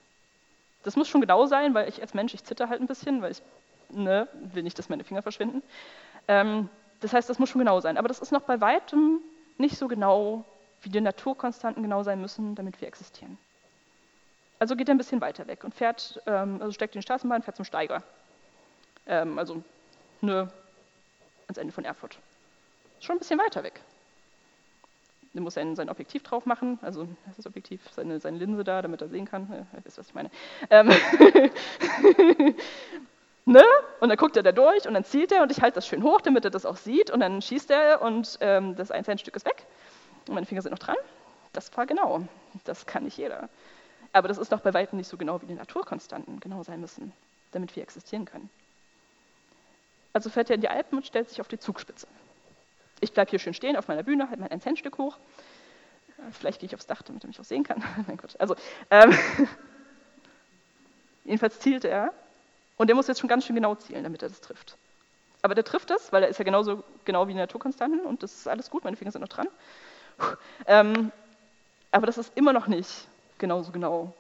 Das 0.83 0.97
muss 0.97 1.09
schon 1.09 1.21
genau 1.21 1.47
sein, 1.47 1.75
weil 1.75 1.89
ich 1.89 2.01
als 2.01 2.15
Mensch, 2.15 2.35
ich 2.35 2.45
zitter 2.45 2.69
halt 2.69 2.81
ein 2.81 2.87
bisschen, 2.87 3.23
weil 3.23 3.33
ich 3.33 3.43
ne, 3.91 4.29
will 4.35 4.63
nicht, 4.63 4.79
dass 4.79 4.89
meine 4.89 5.05
Finger 5.05 5.23
verschwinden. 5.23 5.63
Ähm, 6.29 6.69
das 7.01 7.13
heißt, 7.13 7.29
das 7.29 7.39
muss 7.39 7.49
schon 7.49 7.59
genau 7.59 7.81
sein. 7.81 7.99
Aber 7.99 8.09
das 8.09 8.21
ist 8.21 8.33
noch 8.33 8.43
bei 8.43 8.61
weitem 8.61 9.21
nicht 9.59 9.77
so 9.77 9.89
genau, 9.89 10.45
wie 10.83 10.89
die 10.89 11.01
Naturkonstanten 11.01 11.83
genau 11.83 12.03
sein 12.03 12.21
müssen, 12.21 12.55
damit 12.55 12.81
wir 12.81 12.89
existieren. 12.89 13.39
Also 14.59 14.77
geht 14.77 14.89
er 14.89 14.95
ein 14.95 14.99
bisschen 14.99 15.21
weiter 15.21 15.47
weg 15.47 15.65
und 15.65 15.75
fährt, 15.75 16.21
ähm, 16.27 16.59
also 16.61 16.73
steckt 16.73 16.95
in 16.95 17.01
die 17.01 17.03
Straßenbahn, 17.03 17.43
fährt 17.43 17.57
zum 17.57 17.65
Steiger. 17.65 18.03
Ähm, 19.07 19.39
also 19.39 19.63
nur 20.21 20.53
ans 21.47 21.59
Ende 21.59 21.73
von 21.73 21.85
Erfurt. 21.85 22.19
Schon 23.01 23.17
ein 23.17 23.19
bisschen 23.19 23.39
weiter 23.39 23.63
weg. 23.63 23.81
Der 25.37 25.43
muss 25.43 25.53
sein, 25.53 25.77
sein 25.77 25.91
Objektiv 25.91 26.23
drauf 26.23 26.47
machen, 26.47 26.79
also 26.81 27.07
das 27.27 27.39
ist 27.39 27.47
Objektiv, 27.47 27.83
seine, 27.93 28.19
seine 28.21 28.39
Linse 28.39 28.65
da, 28.65 28.81
damit 28.81 29.03
er 29.03 29.09
sehen 29.09 29.27
kann. 29.27 29.47
Ja, 29.53 29.67
wisst, 29.85 29.99
was 29.99 30.09
ich 30.09 30.15
meine. 30.15 30.31
Ähm 30.71 30.89
ne? 33.45 33.63
Und 34.01 34.09
dann 34.09 34.17
guckt 34.17 34.39
er 34.39 34.43
da 34.43 34.53
durch 34.53 34.89
und 34.89 34.95
dann 34.95 35.05
zielt 35.05 35.33
er 35.33 35.43
und 35.43 35.53
ich 35.53 35.61
halte 35.61 35.75
das 35.75 35.87
schön 35.87 36.03
hoch, 36.03 36.23
damit 36.23 36.47
er 36.47 36.51
das 36.51 36.65
auch 36.65 36.79
sieht 36.79 37.11
und 37.11 37.21
dann 37.21 37.43
schießt 37.43 37.71
er 37.71 38.01
und 38.01 38.39
ähm, 38.41 38.77
das 38.77 38.91
ein 38.91 39.19
Stück 39.19 39.37
ist 39.37 39.45
weg 39.45 39.67
und 40.27 40.33
meine 40.33 40.47
Finger 40.47 40.63
sind 40.63 40.71
noch 40.71 40.79
dran. 40.79 40.97
Das 41.53 41.77
war 41.77 41.85
genau. 41.85 42.23
Das 42.65 42.87
kann 42.87 43.05
nicht 43.05 43.19
jeder. 43.19 43.51
Aber 44.15 44.29
das 44.29 44.39
ist 44.39 44.53
doch 44.53 44.61
bei 44.61 44.73
weitem 44.73 44.97
nicht 44.97 45.09
so 45.09 45.19
genau, 45.19 45.43
wie 45.43 45.47
die 45.47 45.55
Naturkonstanten 45.55 46.41
genau 46.41 46.63
sein 46.63 46.81
müssen. 46.81 47.13
damit 47.53 47.77
wir 47.77 47.83
existieren 47.83 48.25
können. 48.25 48.49
Also 50.15 50.31
fährt 50.31 50.49
er 50.49 50.55
in 50.55 50.63
die 50.63 50.71
Alpen 50.71 50.97
und 50.97 51.07
stellt 51.07 51.29
sich 51.29 51.43
auf 51.43 51.49
die 51.49 51.59
Zugspitze. 51.59 52.07
Ich 53.01 53.13
bleibe 53.13 53.31
hier 53.31 53.39
schön 53.39 53.55
stehen 53.55 53.77
auf 53.77 53.89
meiner 53.89 54.03
Bühne, 54.03 54.29
halte 54.29 54.41
mein 54.41 54.51
1 54.51 54.63
Cent 54.63 54.79
Stück 54.79 54.99
hoch. 54.99 55.19
Vielleicht 56.33 56.61
gehe 56.61 56.67
ich 56.67 56.75
aufs 56.75 56.87
Dach, 56.87 57.03
damit 57.03 57.25
er 57.25 57.29
mich 57.29 57.39
auch 57.39 57.45
sehen 57.45 57.63
kann. 57.63 57.83
Nein, 58.07 58.17
Gott. 58.17 58.37
Also, 58.39 58.57
ähm, 58.91 59.17
jedenfalls 61.25 61.61
zielt 61.61 61.85
er 61.85 62.13
und 62.77 62.89
der 62.89 62.97
muss 62.97 63.07
jetzt 63.07 63.21
schon 63.21 63.29
ganz 63.29 63.45
schön 63.45 63.55
genau 63.55 63.75
zielen, 63.75 64.03
damit 64.03 64.23
er 64.23 64.29
das 64.29 64.41
trifft. 64.41 64.77
Aber 65.43 65.55
der 65.55 65.65
trifft 65.65 65.91
das, 65.91 66.13
weil 66.13 66.23
er 66.23 66.29
ist 66.29 66.39
ja 66.39 66.45
genauso 66.45 66.83
genau 67.05 67.29
wie 67.29 67.33
die 67.33 67.39
Naturkonstanten 67.39 68.01
und 68.01 68.23
das 68.23 68.35
ist 68.35 68.49
alles 68.49 68.71
gut, 68.71 68.85
meine 68.85 68.97
Finger 68.97 69.13
sind 69.13 69.21
noch 69.21 69.29
dran. 69.29 69.49
Ähm, 70.67 71.13
aber 71.91 72.07
das 72.07 72.19
ist 72.19 72.33
immer 72.37 72.53
noch 72.53 72.67
nicht 72.67 73.07
genauso 73.39 73.71
genau, 73.71 74.15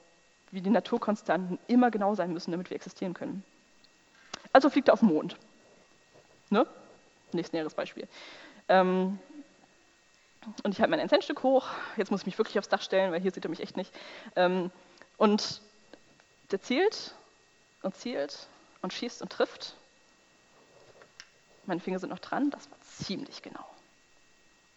wie 0.50 0.60
die 0.60 0.70
Naturkonstanten 0.70 1.58
immer 1.66 1.90
genau 1.90 2.14
sein 2.14 2.32
müssen, 2.32 2.50
damit 2.50 2.70
wir 2.70 2.76
existieren 2.76 3.14
können. 3.14 3.42
Also 4.52 4.70
fliegt 4.70 4.88
er 4.88 4.94
auf 4.94 5.00
den 5.00 5.08
Mond. 5.08 5.36
Ne? 6.50 6.66
Nächstes 7.32 7.52
näheres 7.52 7.74
Beispiel. 7.74 8.06
Ähm, 8.68 9.18
und 10.62 10.72
ich 10.72 10.80
halte 10.80 10.90
mein 10.90 11.00
1 11.00 11.24
Stück 11.24 11.42
hoch. 11.42 11.68
Jetzt 11.96 12.10
muss 12.10 12.20
ich 12.20 12.26
mich 12.26 12.38
wirklich 12.38 12.58
aufs 12.58 12.68
Dach 12.68 12.82
stellen, 12.82 13.12
weil 13.12 13.20
hier 13.20 13.32
sieht 13.32 13.44
er 13.44 13.50
mich 13.50 13.60
echt 13.60 13.76
nicht. 13.76 13.92
Ähm, 14.36 14.70
und 15.16 15.60
der 16.50 16.60
zielt 16.62 17.14
und 17.82 17.96
zielt 17.96 18.46
und 18.82 18.92
schießt 18.92 19.22
und 19.22 19.30
trifft. 19.30 19.74
Meine 21.64 21.80
Finger 21.80 21.98
sind 21.98 22.10
noch 22.10 22.20
dran, 22.20 22.50
das 22.50 22.70
war 22.70 22.78
ziemlich 22.82 23.42
genau. 23.42 23.64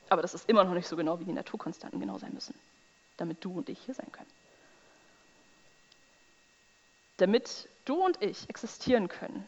Aber 0.10 0.24
das 0.24 0.34
ist 0.34 0.50
immer 0.50 0.64
noch 0.64 0.74
nicht 0.74 0.88
so 0.88 0.96
genau, 0.96 1.20
wie 1.20 1.26
die 1.26 1.34
Naturkonstanten 1.34 2.00
genau 2.00 2.18
sein 2.18 2.34
müssen, 2.34 2.56
damit 3.18 3.44
du 3.46 3.52
und 3.52 3.70
ich 3.70 3.80
hier 3.86 3.94
sein 3.94 4.12
können. 4.12 4.30
Damit 7.18 7.70
du 7.86 8.04
und 8.04 8.22
ich 8.24 8.50
existieren 8.50 9.08
können, 9.08 9.48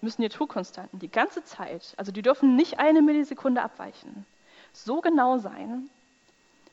müssen 0.00 0.22
die 0.22 0.28
Naturkonstanten 0.28 0.98
die 0.98 1.10
ganze 1.10 1.44
Zeit, 1.44 1.94
also 1.96 2.12
die 2.12 2.22
dürfen 2.22 2.56
nicht 2.56 2.78
eine 2.78 3.02
Millisekunde 3.02 3.62
abweichen, 3.62 4.26
so 4.72 5.00
genau 5.00 5.38
sein, 5.38 5.90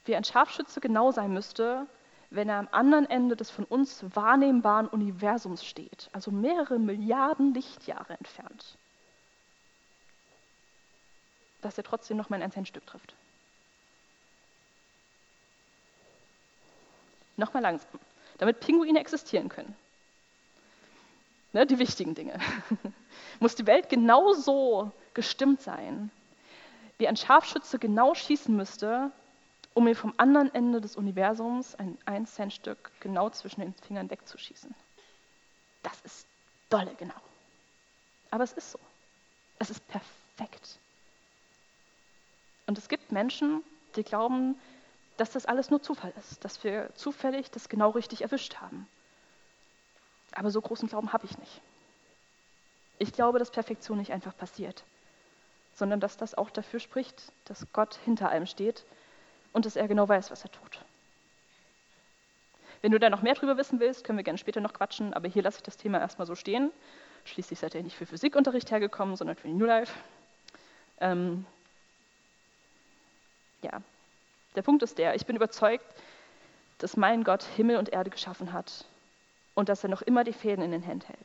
wie 0.05 0.15
ein 0.15 0.23
Scharfschütze 0.23 0.79
genau 0.79 1.11
sein 1.11 1.33
müsste, 1.33 1.87
wenn 2.29 2.49
er 2.49 2.59
am 2.59 2.67
anderen 2.71 3.09
Ende 3.09 3.35
des 3.35 3.49
von 3.49 3.65
uns 3.65 4.03
wahrnehmbaren 4.15 4.87
Universums 4.87 5.65
steht, 5.65 6.09
also 6.11 6.31
mehrere 6.31 6.79
Milliarden 6.79 7.53
Lichtjahre 7.53 8.13
entfernt, 8.13 8.77
dass 11.61 11.77
er 11.77 11.83
trotzdem 11.83 12.17
noch 12.17 12.29
mein 12.29 12.43
1 12.43 12.67
Stück 12.67 12.85
trifft. 12.85 13.15
Nochmal 17.37 17.63
langsam, 17.63 17.99
damit 18.37 18.59
Pinguine 18.59 18.99
existieren 18.99 19.49
können. 19.49 19.75
Ne, 21.55 21.65
die 21.65 21.79
wichtigen 21.79 22.15
Dinge. 22.15 22.37
Muss 23.39 23.55
die 23.55 23.65
Welt 23.65 23.87
genauso 23.87 24.91
gestimmt 25.13 25.61
sein, 25.61 26.11
wie 26.97 27.07
ein 27.07 27.15
Scharfschütze 27.15 27.79
genau 27.79 28.13
schießen 28.13 28.53
müsste, 28.53 29.09
um 29.73 29.85
mir 29.85 29.95
vom 29.95 30.13
anderen 30.17 30.53
Ende 30.53 30.81
des 30.81 30.97
Universums 30.97 31.73
ein 31.75 31.97
1 32.03 32.35
Cent 32.35 32.51
Stück 32.51 32.91
genau 32.99 33.29
zwischen 33.29 33.61
den 33.61 33.73
Fingern 33.73 34.09
wegzuschießen. 34.09 34.75
Das 35.81 36.01
ist 36.01 36.27
dolle 36.69 36.93
genau. 36.95 37.21
Aber 38.31 38.43
es 38.43 38.51
ist 38.51 38.73
so. 38.73 38.79
Es 39.57 39.69
ist 39.69 39.87
perfekt. 39.87 40.77
Und 42.67 42.77
es 42.77 42.89
gibt 42.89 43.13
Menschen, 43.13 43.63
die 43.95 44.03
glauben, 44.03 44.59
dass 45.15 45.31
das 45.31 45.45
alles 45.45 45.69
nur 45.69 45.81
Zufall 45.81 46.11
ist, 46.19 46.43
dass 46.43 46.65
wir 46.65 46.93
zufällig 46.95 47.49
das 47.49 47.69
genau 47.69 47.91
richtig 47.91 48.23
erwischt 48.23 48.57
haben. 48.57 48.89
Aber 50.35 50.51
so 50.51 50.61
großen 50.61 50.87
Glauben 50.87 51.11
habe 51.13 51.25
ich 51.25 51.37
nicht. 51.39 51.61
Ich 52.99 53.11
glaube, 53.11 53.39
dass 53.39 53.49
Perfektion 53.49 53.97
nicht 53.97 54.11
einfach 54.11 54.37
passiert, 54.37 54.83
sondern 55.73 55.99
dass 55.99 56.17
das 56.17 56.35
auch 56.35 56.49
dafür 56.49 56.79
spricht, 56.79 57.31
dass 57.45 57.65
Gott 57.73 57.97
hinter 58.05 58.29
allem 58.29 58.45
steht 58.45 58.85
und 59.53 59.65
dass 59.65 59.75
er 59.75 59.87
genau 59.87 60.07
weiß, 60.07 60.31
was 60.31 60.43
er 60.43 60.51
tut. 60.51 60.79
Wenn 62.81 62.91
du 62.91 62.99
da 62.99 63.09
noch 63.09 63.21
mehr 63.21 63.33
drüber 63.33 63.57
wissen 63.57 63.79
willst, 63.79 64.03
können 64.03 64.19
wir 64.19 64.23
gerne 64.23 64.37
später 64.37 64.61
noch 64.61 64.73
quatschen, 64.73 65.13
aber 65.13 65.27
hier 65.27 65.41
lasse 65.41 65.57
ich 65.57 65.63
das 65.63 65.77
Thema 65.77 65.99
erstmal 65.99 66.27
so 66.27 66.35
stehen. 66.35 66.71
Schließlich 67.23 67.57
seid 67.57 67.73
ihr 67.73 67.81
nicht 67.81 67.95
für 67.95 68.05
Physikunterricht 68.05 68.69
hergekommen, 68.69 69.15
sondern 69.15 69.35
für 69.35 69.47
New 69.47 69.65
Life. 69.65 69.97
Ähm, 70.99 71.45
ja, 73.61 73.81
der 74.55 74.61
Punkt 74.61 74.83
ist 74.83 74.97
der, 74.97 75.15
ich 75.15 75.25
bin 75.25 75.35
überzeugt, 75.35 75.85
dass 76.77 76.95
mein 76.95 77.23
Gott 77.23 77.43
Himmel 77.43 77.77
und 77.77 77.89
Erde 77.89 78.09
geschaffen 78.09 78.53
hat 78.53 78.85
und 79.55 79.69
dass 79.69 79.83
er 79.83 79.89
noch 79.89 80.01
immer 80.03 80.23
die 80.23 80.33
Fäden 80.33 80.63
in 80.63 80.71
den 80.71 80.83
Händen 80.83 81.07
hält. 81.07 81.19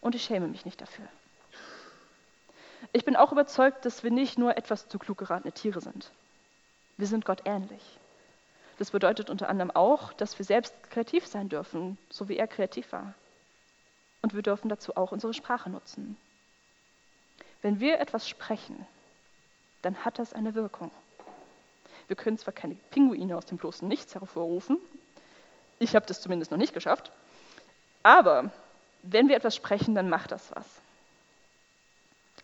Und 0.00 0.14
ich 0.14 0.24
schäme 0.24 0.48
mich 0.48 0.64
nicht 0.64 0.80
dafür. 0.80 1.06
Ich 2.92 3.04
bin 3.04 3.14
auch 3.14 3.30
überzeugt, 3.30 3.84
dass 3.84 4.02
wir 4.02 4.10
nicht 4.10 4.38
nur 4.38 4.56
etwas 4.56 4.88
zu 4.88 4.98
klug 4.98 5.18
geratene 5.18 5.52
Tiere 5.52 5.80
sind. 5.80 6.10
Wir 6.96 7.06
sind 7.06 7.24
Gott 7.24 7.42
ähnlich. 7.44 7.82
Das 8.78 8.90
bedeutet 8.90 9.28
unter 9.28 9.48
anderem 9.50 9.70
auch, 9.70 10.14
dass 10.14 10.38
wir 10.38 10.46
selbst 10.46 10.74
kreativ 10.90 11.26
sein 11.26 11.50
dürfen, 11.50 11.98
so 12.08 12.28
wie 12.28 12.38
er 12.38 12.48
kreativ 12.48 12.90
war. 12.92 13.14
Und 14.22 14.34
wir 14.34 14.42
dürfen 14.42 14.68
dazu 14.68 14.96
auch 14.96 15.12
unsere 15.12 15.34
Sprache 15.34 15.68
nutzen. 15.68 16.16
Wenn 17.62 17.78
wir 17.78 18.00
etwas 18.00 18.26
sprechen, 18.26 18.86
dann 19.82 20.04
hat 20.04 20.18
das 20.18 20.32
eine 20.32 20.54
Wirkung. 20.54 20.90
Wir 22.06 22.16
können 22.16 22.38
zwar 22.38 22.54
keine 22.54 22.74
Pinguine 22.90 23.36
aus 23.36 23.46
dem 23.46 23.58
bloßen 23.58 23.86
Nichts 23.86 24.14
hervorrufen, 24.14 24.78
ich 25.80 25.96
habe 25.96 26.06
das 26.06 26.20
zumindest 26.20 26.52
noch 26.52 26.58
nicht 26.58 26.74
geschafft, 26.74 27.10
aber 28.04 28.50
wenn 29.02 29.28
wir 29.28 29.36
etwas 29.36 29.56
sprechen, 29.56 29.94
dann 29.94 30.08
macht 30.08 30.30
das 30.30 30.54
was. 30.54 30.66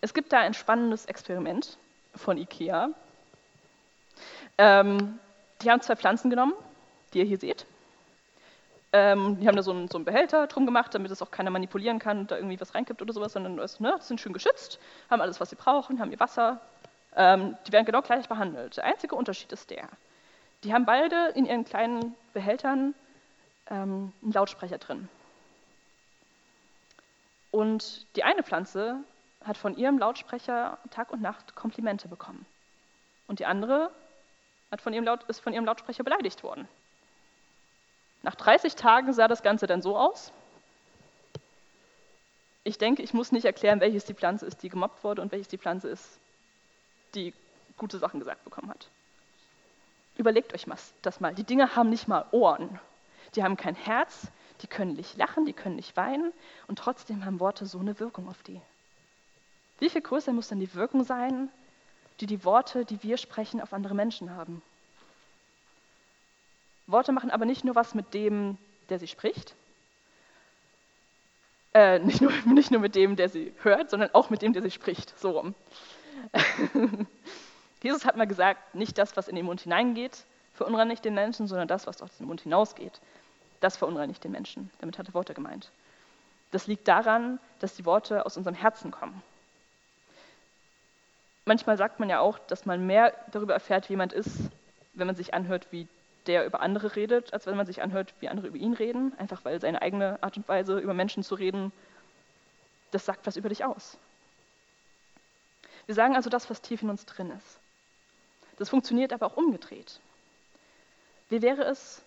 Es 0.01 0.15
gibt 0.15 0.33
da 0.33 0.41
ein 0.41 0.55
spannendes 0.55 1.07
Experiment 1.07 1.79
von 2.15 2.39
IKEA. 2.39 2.91
Ähm, 4.59 5.19
die 5.63 5.71
haben 5.71 5.81
zwei 5.83 5.97
Pflanzen 5.97 6.31
genommen, 6.31 6.55
die 7.13 7.19
ihr 7.19 7.25
hier 7.25 7.39
seht. 7.39 7.67
Ähm, 8.93 9.39
die 9.41 9.49
haben 9.49 9.57
da 9.57 9.63
so 9.63 9.73
einen, 9.73 9.89
so 9.89 9.99
einen, 9.99 10.05
Behälter 10.05 10.47
drum 10.47 10.65
gemacht, 10.65 10.95
damit 10.95 11.11
es 11.11 11.21
auch 11.21 11.31
keiner 11.31 11.51
manipulieren 11.51 11.99
kann 11.99 12.21
und 12.21 12.31
da 12.31 12.37
irgendwie 12.37 12.59
was 12.61 12.75
reinkippt 12.75 13.03
oder 13.03 13.13
sowas, 13.13 13.33
sondern 13.33 13.57
das, 13.57 13.81
ne, 13.81 13.97
sind 14.01 14.21
schön 14.21 14.33
geschützt, 14.33 14.79
haben 15.11 15.21
alles, 15.21 15.41
was 15.41 15.51
sie 15.51 15.57
brauchen, 15.57 16.01
haben 16.01 16.11
ihr 16.11 16.21
Wasser. 16.21 16.61
Ähm, 17.15 17.57
die 17.67 17.73
werden 17.73 17.85
genau 17.85 18.01
gleich 18.01 18.29
behandelt. 18.29 18.77
Der 18.77 18.85
einzige 18.85 19.15
Unterschied 19.15 19.53
ist 19.53 19.71
der, 19.71 19.89
die 20.65 20.73
haben 20.73 20.87
beide 20.87 21.33
in 21.35 21.47
ihren 21.47 21.65
kleinen 21.65 22.15
Behältern 22.33 22.95
ähm, 23.69 24.13
einen 24.23 24.33
Lautsprecher 24.33 24.79
drin. 24.79 25.09
Und 27.51 28.07
die 28.17 28.25
eine 28.25 28.43
Pflanze 28.43 28.99
hat 29.45 29.57
von 29.57 29.77
ihrem 29.77 29.99
Lautsprecher 29.99 30.79
Tag 30.91 31.11
und 31.11 31.23
Nacht 31.23 31.55
Komplimente 31.55 32.09
bekommen. 32.09 32.45
Und 33.27 33.39
die 33.39 33.47
andere 33.47 33.91
hat 34.71 34.81
von 34.81 34.93
ihrem 34.93 35.05
Laut, 35.05 35.25
ist 35.25 35.41
von 35.41 35.53
ihrem 35.53 35.65
Lautsprecher 35.65 36.05
beleidigt 36.05 36.43
worden. 36.43 36.69
Nach 38.23 38.35
30 38.35 38.75
Tagen 38.75 39.13
sah 39.13 39.29
das 39.29 39.43
Ganze 39.43 39.67
dann 39.67 39.83
so 39.83 39.97
aus. 39.97 40.33
Ich 42.65 42.79
denke, 42.79 43.03
ich 43.03 43.15
muss 43.15 43.31
nicht 43.31 43.45
erklären, 43.45 43.81
welches 43.81 44.05
die 44.05 44.15
Pflanze 44.15 44.47
ist, 44.47 44.63
die 44.63 44.69
gemobbt 44.69 45.05
wurde 45.05 45.23
und 45.23 45.31
welches 45.31 45.49
die 45.49 45.59
Pflanze 45.59 45.89
ist, 45.89 46.19
die 47.15 47.33
gute 47.77 47.99
Sachen 47.99 48.19
gesagt 48.19 48.43
bekommen 48.43 48.69
hat. 48.69 48.89
Überlegt 50.17 50.55
euch 50.55 50.67
das 51.03 51.21
mal. 51.21 51.35
Die 51.35 51.45
Dinge 51.45 51.77
haben 51.77 51.91
nicht 51.91 52.09
mal 52.09 52.27
Ohren. 52.33 52.81
Die 53.37 53.43
haben 53.43 53.57
kein 53.57 53.75
Herz, 53.75 54.29
die 54.63 54.67
können 54.67 54.95
nicht 54.95 55.17
lachen, 55.17 55.45
die 55.45 55.53
können 55.53 55.77
nicht 55.77 55.97
weinen 55.97 56.33
und 56.67 56.79
trotzdem 56.79 57.25
haben 57.25 57.39
Worte 57.39 57.67
so 57.67 57.79
eine 57.79 58.01
Wirkung 58.01 58.29
auf 58.29 58.43
die. 58.43 58.61
Wie 59.79 59.91
viel 59.91 60.01
größer 60.01 60.33
muss 60.33 60.49
dann 60.49 60.59
die 60.59 60.75
Wirkung 60.75 61.05
sein, 61.05 61.51
die 62.21 62.27
die 62.27 62.45
Worte, 62.45 62.87
die 62.87 63.03
wir 63.03 63.19
sprechen, 63.19 63.61
auf 63.61 63.75
andere 63.75 63.95
Menschen 63.95 64.31
haben? 64.31 64.63
Worte 66.87 67.13
machen 67.13 67.31
aber 67.31 67.45
nicht 67.45 67.65
nur 67.65 67.75
was 67.75 67.95
mit 67.95 68.15
dem, 68.15 68.57
der 68.89 68.99
sie 68.99 69.09
spricht, 69.09 69.55
äh, 71.75 71.99
nicht, 71.99 72.23
nur, 72.23 72.33
nicht 72.47 72.71
nur 72.71 72.81
mit 72.81 72.95
dem, 72.95 73.17
der 73.17 73.29
sie 73.29 73.53
hört, 73.63 73.91
sondern 73.91 74.15
auch 74.15 74.31
mit 74.31 74.41
dem, 74.41 74.55
der 74.55 74.63
sie 74.63 74.71
spricht. 74.71 75.19
So 75.19 75.33
rum. 75.33 75.55
Jesus 77.83 78.07
hat 78.07 78.17
mal 78.17 78.27
gesagt, 78.27 78.75
nicht 78.75 78.97
das, 78.97 79.15
was 79.19 79.29
in 79.29 79.37
den 79.37 79.45
Mund 79.45 79.61
hineingeht, 79.61 80.25
verunreinigt 80.55 81.05
den 81.05 81.13
Menschen, 81.13 81.47
sondern 81.47 81.69
das, 81.69 81.87
was 81.87 82.01
aus 82.01 82.17
dem 82.17 82.29
Mund 82.29 82.41
hinausgeht 82.41 82.99
das 83.61 83.77
verunreinigt 83.77 84.23
den 84.25 84.33
Menschen. 84.33 84.71
Damit 84.81 84.99
hat 84.99 85.09
er 85.09 85.15
Worte 85.15 85.35
gemeint. 85.35 85.71
Das 86.51 86.67
liegt 86.67 86.89
daran, 86.89 87.39
dass 87.59 87.75
die 87.77 87.85
Worte 87.85 88.25
aus 88.25 88.37
unserem 88.37 88.55
Herzen 88.55 88.91
kommen. 88.91 89.23
Manchmal 91.45 91.77
sagt 91.77 92.01
man 92.01 92.09
ja 92.09 92.21
auch, 92.21 92.39
dass 92.39 92.67
man 92.67 92.87
mehr 92.87 93.13
darüber 93.31 93.55
erfährt, 93.55 93.89
wie 93.89 93.93
jemand 93.93 94.13
ist, 94.13 94.37
wenn 94.95 95.07
man 95.07 95.17
sich 95.17 95.35
anhört, 95.35 95.69
wie 95.71 95.87
der 96.27 96.45
über 96.45 96.61
andere 96.61 96.97
redet, 96.97 97.33
als 97.33 97.47
wenn 97.47 97.57
man 97.57 97.67
sich 97.67 97.83
anhört, 97.83 98.15
wie 98.21 98.29
andere 98.29 98.49
über 98.49 98.57
ihn 98.57 98.73
reden. 98.73 99.17
Einfach 99.19 99.45
weil 99.45 99.61
seine 99.61 99.81
eigene 99.81 100.23
Art 100.23 100.37
und 100.37 100.49
Weise, 100.49 100.79
über 100.79 100.95
Menschen 100.95 101.23
zu 101.23 101.37
reden, 101.37 101.73
das 102.91 103.05
sagt 103.05 103.27
was 103.27 103.37
über 103.37 103.49
dich 103.49 103.65
aus. 103.65 103.97
Wir 105.87 105.95
sagen 105.95 106.17
also 106.17 106.31
das, 106.31 106.51
was 106.51 106.61
tief 106.63 106.83
in 106.83 106.91
uns 106.91 107.07
drin 107.07 107.31
ist. 107.31 107.61
Das 108.59 108.71
funktioniert 108.71 109.13
aber 109.13 109.27
auch 109.27 109.37
umgedreht. 109.37 110.01
Wie 111.29 111.43
wäre 111.43 111.65
es, 111.65 112.03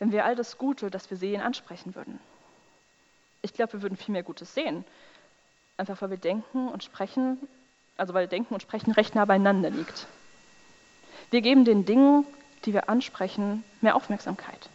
wenn 0.00 0.10
wir 0.10 0.24
all 0.24 0.34
das 0.34 0.58
Gute, 0.58 0.90
das 0.90 1.08
wir 1.10 1.16
sehen, 1.16 1.40
ansprechen 1.40 1.94
würden. 1.94 2.18
Ich 3.42 3.52
glaube, 3.54 3.74
wir 3.74 3.82
würden 3.82 3.96
viel 3.96 4.12
mehr 4.12 4.22
Gutes 4.24 4.54
sehen. 4.54 4.84
Einfach 5.76 6.02
weil 6.02 6.10
wir 6.10 6.16
denken 6.16 6.68
und 6.68 6.82
sprechen, 6.82 7.38
also 7.96 8.14
weil 8.14 8.26
Denken 8.26 8.54
und 8.54 8.62
Sprechen 8.62 8.92
recht 8.92 9.14
nah 9.14 9.24
beieinander 9.26 9.70
liegt. 9.70 10.06
Wir 11.30 11.42
geben 11.42 11.64
den 11.64 11.84
Dingen, 11.84 12.26
die 12.64 12.72
wir 12.72 12.88
ansprechen, 12.88 13.62
mehr 13.80 13.94
Aufmerksamkeit. 13.94 14.68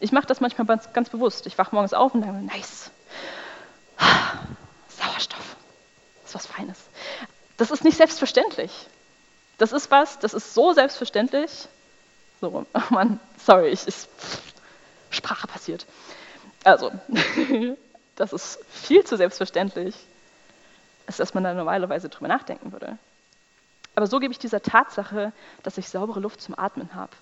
Ich 0.00 0.12
mache 0.12 0.26
das 0.26 0.40
manchmal 0.40 0.66
ganz, 0.92 1.08
bewusst. 1.08 1.46
Ich 1.46 1.58
wache 1.58 1.74
morgens 1.74 1.92
auf 1.92 2.14
und 2.14 2.22
denke, 2.22 2.38
nice. 2.38 2.90
Sauerstoff. 4.88 5.56
Das 6.22 6.30
ist 6.30 6.34
was 6.34 6.46
Feines. 6.46 6.78
Das 7.56 7.70
ist 7.70 7.84
nicht 7.84 7.96
selbstverständlich. 7.96 8.86
Das 9.58 9.72
ist 9.72 9.90
was, 9.90 10.18
das 10.18 10.34
ist 10.34 10.54
so 10.54 10.72
selbstverständlich. 10.72 11.68
So, 12.40 12.66
oh 12.74 12.80
Mann, 12.90 13.20
sorry, 13.44 13.68
ich, 13.68 13.86
ist 13.86 14.08
Sprache 15.10 15.46
passiert. 15.46 15.86
Also, 16.64 16.90
das 18.16 18.32
ist 18.32 18.64
viel 18.70 19.04
zu 19.04 19.16
selbstverständlich, 19.16 19.94
als 21.06 21.18
dass 21.18 21.34
man 21.34 21.44
da 21.44 21.54
normalerweise 21.54 22.08
drüber 22.08 22.28
nachdenken 22.28 22.72
würde. 22.72 22.98
Aber 23.94 24.06
so 24.06 24.18
gebe 24.18 24.32
ich 24.32 24.38
dieser 24.38 24.62
Tatsache, 24.62 25.32
dass 25.62 25.78
ich 25.78 25.88
saubere 25.88 26.20
Luft 26.20 26.40
zum 26.40 26.58
Atmen 26.58 26.94
habe, 26.94 27.12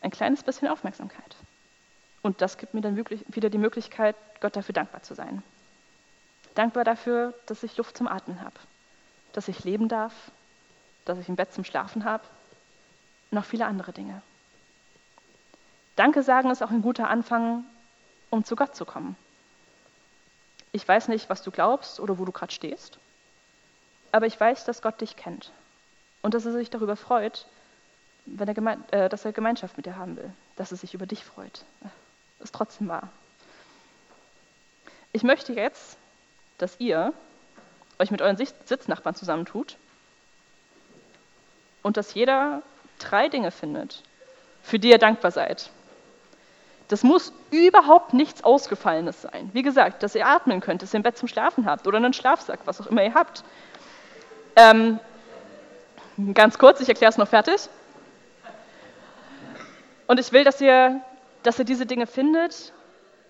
ein 0.00 0.10
kleines 0.10 0.42
bisschen 0.42 0.68
Aufmerksamkeit. 0.68 1.36
Und 2.22 2.40
das 2.40 2.58
gibt 2.58 2.74
mir 2.74 2.80
dann 2.80 2.96
wieder 2.96 3.50
die 3.50 3.58
Möglichkeit, 3.58 4.16
Gott 4.40 4.56
dafür 4.56 4.72
dankbar 4.72 5.02
zu 5.02 5.14
sein. 5.14 5.42
Dankbar 6.54 6.84
dafür, 6.84 7.34
dass 7.46 7.62
ich 7.62 7.76
Luft 7.76 7.96
zum 7.96 8.08
Atmen 8.08 8.40
habe, 8.40 8.54
dass 9.32 9.48
ich 9.48 9.64
leben 9.64 9.88
darf, 9.88 10.12
dass 11.04 11.18
ich 11.18 11.28
ein 11.28 11.36
Bett 11.36 11.52
zum 11.52 11.64
Schlafen 11.64 12.04
habe 12.04 12.24
und 13.30 13.36
noch 13.36 13.44
viele 13.44 13.66
andere 13.66 13.92
Dinge. 13.92 14.22
Danke 15.96 16.22
sagen 16.22 16.50
ist 16.50 16.62
auch 16.62 16.70
ein 16.70 16.82
guter 16.82 17.08
Anfang, 17.08 17.64
um 18.30 18.44
zu 18.44 18.56
Gott 18.56 18.74
zu 18.74 18.84
kommen. 18.84 19.16
Ich 20.72 20.86
weiß 20.86 21.08
nicht, 21.08 21.30
was 21.30 21.42
du 21.42 21.50
glaubst 21.50 22.00
oder 22.00 22.18
wo 22.18 22.24
du 22.24 22.32
gerade 22.32 22.52
stehst, 22.52 22.98
aber 24.10 24.26
ich 24.26 24.38
weiß, 24.38 24.64
dass 24.64 24.82
Gott 24.82 25.00
dich 25.00 25.16
kennt 25.16 25.52
und 26.22 26.34
dass 26.34 26.46
er 26.46 26.52
sich 26.52 26.70
darüber 26.70 26.96
freut, 26.96 27.46
wenn 28.26 28.48
er 28.48 28.54
Geme 28.54 28.78
äh, 28.90 29.08
dass 29.08 29.24
er 29.24 29.32
Gemeinschaft 29.32 29.76
mit 29.76 29.86
dir 29.86 29.96
haben 29.96 30.16
will, 30.16 30.32
dass 30.56 30.72
er 30.72 30.78
sich 30.78 30.94
über 30.94 31.06
dich 31.06 31.24
freut. 31.24 31.64
Ist 32.40 32.54
trotzdem 32.54 32.88
wahr. 32.88 33.08
Ich 35.12 35.22
möchte 35.22 35.52
jetzt, 35.52 35.96
dass 36.58 36.80
ihr 36.80 37.12
euch 38.00 38.10
mit 38.10 38.20
euren 38.20 38.36
Sitznachbarn 38.36 39.14
zusammentut 39.14 39.76
und 41.82 41.96
dass 41.96 42.14
jeder 42.14 42.62
drei 42.98 43.28
Dinge 43.28 43.52
findet, 43.52 44.02
für 44.62 44.80
die 44.80 44.90
ihr 44.90 44.98
dankbar 44.98 45.30
seid. 45.30 45.70
Das 46.88 47.02
muss 47.02 47.32
überhaupt 47.50 48.12
nichts 48.12 48.44
Ausgefallenes 48.44 49.22
sein. 49.22 49.50
Wie 49.52 49.62
gesagt, 49.62 50.02
dass 50.02 50.14
ihr 50.14 50.26
atmen 50.26 50.60
könnt, 50.60 50.82
dass 50.82 50.92
ihr 50.92 51.00
ein 51.00 51.02
Bett 51.02 51.16
zum 51.16 51.28
Schlafen 51.28 51.66
habt 51.66 51.86
oder 51.86 51.96
einen 51.96 52.12
Schlafsack, 52.12 52.60
was 52.66 52.80
auch 52.80 52.86
immer 52.86 53.02
ihr 53.02 53.14
habt. 53.14 53.42
Ähm, 54.56 55.00
ganz 56.34 56.58
kurz, 56.58 56.80
ich 56.80 56.88
erkläre 56.88 57.10
es 57.10 57.16
noch 57.16 57.28
fertig. 57.28 57.68
Und 60.06 60.20
ich 60.20 60.32
will, 60.32 60.44
dass 60.44 60.60
ihr, 60.60 61.00
dass 61.42 61.58
ihr 61.58 61.64
diese 61.64 61.86
Dinge 61.86 62.06
findet 62.06 62.72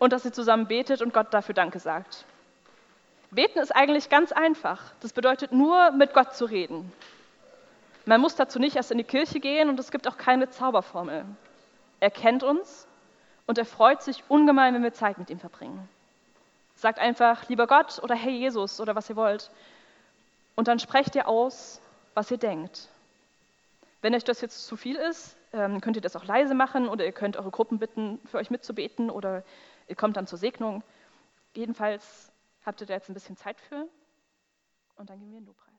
und 0.01 0.13
dass 0.13 0.25
ihr 0.25 0.33
zusammen 0.33 0.67
betet 0.67 1.01
und 1.01 1.15
Gott 1.15 1.33
dafür 1.33 1.55
Danke 1.55 1.79
sagt. 1.79 2.25
Beten 3.31 3.59
ist 3.59 3.75
eigentlich 3.75 4.09
ganz 4.09 4.33
einfach. 4.33 4.81
Das 5.01 5.13
bedeutet 5.13 5.53
nur, 5.53 5.93
mit 5.93 6.13
Gott 6.15 6.35
zu 6.35 6.45
reden. 6.45 6.93
Man 8.05 8.21
muss 8.21 8.35
dazu 8.35 8.59
nicht 8.59 8.77
erst 8.77 8.91
in 8.91 8.99
die 8.99 9.05
Kirche 9.05 9.41
gehen 9.41 9.69
und 9.69 9.79
es 9.81 9.91
gibt 9.91 10.07
auch 10.09 10.19
keine 10.19 10.51
Zauberformel. 10.51 11.25
Er 12.01 12.11
kennt 12.11 12.43
uns 12.43 12.87
und 13.47 13.59
er 13.59 13.65
freut 13.65 14.03
sich 14.03 14.25
ungemein, 14.29 14.75
wenn 14.75 14.83
wir 14.83 14.93
Zeit 14.93 15.19
mit 15.19 15.31
ihm 15.31 15.39
verbringen. 15.39 15.89
Sagt 16.77 16.99
einfach, 16.99 17.49
lieber 17.49 17.67
Gott 17.67 18.01
oder 18.03 18.14
Hey 18.14 18.37
Jesus 18.37 18.81
oder 18.81 18.95
was 18.95 19.09
ihr 19.09 19.16
wollt. 19.16 19.51
Und 20.55 20.68
dann 20.68 20.79
sprecht 20.79 21.14
ihr 21.14 21.29
aus, 21.29 21.81
was 22.14 22.31
ihr 22.31 22.38
denkt. 22.38 22.88
Wenn 24.03 24.14
euch 24.14 24.25
das 24.25 24.40
jetzt 24.40 24.66
zu 24.66 24.77
viel 24.77 24.97
ist, 24.97 25.37
ähm, 25.53 25.81
könnt 25.81 25.97
ihr 25.97 26.03
das 26.03 26.16
auch 26.16 26.25
leise 26.25 26.55
machen 26.55 26.88
oder 26.88 27.05
ihr 27.05 27.12
könnt 27.12 27.37
eure 27.37 27.51
Gruppen 27.51 27.79
bitten, 27.79 28.21
für 28.27 28.38
euch 28.38 28.51
mitzubeten 28.51 29.11
oder 29.11 29.42
ihr 29.88 29.97
kommt 29.97 30.16
dann 30.16 30.27
zur 30.27 30.38
Segnung. 30.38 30.83
Jedenfalls 31.55 32.31
habt 32.66 32.81
ihr 32.81 32.87
da 32.87 32.95
jetzt 32.95 33.09
ein 33.09 33.14
bisschen 33.14 33.37
Zeit 33.37 33.61
für 33.61 33.87
und 34.97 35.11
dann 35.11 35.18
gehen 35.18 35.31
wir 35.31 35.38
in 35.38 35.47
Lobpreis. 35.47 35.74